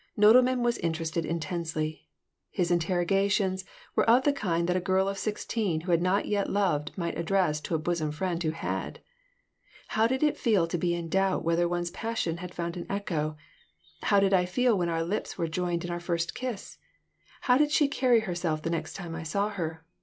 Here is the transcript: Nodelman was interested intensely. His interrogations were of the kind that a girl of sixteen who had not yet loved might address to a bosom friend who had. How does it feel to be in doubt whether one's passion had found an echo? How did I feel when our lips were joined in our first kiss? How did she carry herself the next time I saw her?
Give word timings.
Nodelman 0.17 0.63
was 0.63 0.79
interested 0.79 1.27
intensely. 1.27 2.07
His 2.49 2.71
interrogations 2.71 3.63
were 3.95 4.09
of 4.09 4.23
the 4.23 4.33
kind 4.33 4.67
that 4.67 4.75
a 4.75 4.79
girl 4.81 5.07
of 5.07 5.19
sixteen 5.19 5.81
who 5.81 5.91
had 5.91 6.01
not 6.01 6.25
yet 6.27 6.49
loved 6.49 6.97
might 6.97 7.15
address 7.19 7.61
to 7.61 7.75
a 7.75 7.77
bosom 7.77 8.09
friend 8.11 8.41
who 8.41 8.49
had. 8.49 8.99
How 9.89 10.07
does 10.07 10.23
it 10.23 10.37
feel 10.39 10.65
to 10.69 10.77
be 10.79 10.95
in 10.95 11.07
doubt 11.07 11.43
whether 11.43 11.69
one's 11.69 11.91
passion 11.91 12.37
had 12.37 12.51
found 12.55 12.77
an 12.77 12.87
echo? 12.89 13.37
How 14.01 14.19
did 14.19 14.33
I 14.33 14.45
feel 14.45 14.75
when 14.75 14.89
our 14.89 15.03
lips 15.03 15.37
were 15.37 15.47
joined 15.47 15.85
in 15.85 15.91
our 15.91 15.99
first 15.99 16.33
kiss? 16.33 16.79
How 17.41 17.59
did 17.59 17.71
she 17.71 17.87
carry 17.87 18.21
herself 18.21 18.63
the 18.63 18.71
next 18.71 18.95
time 18.95 19.13
I 19.13 19.21
saw 19.21 19.49
her? 19.49 19.85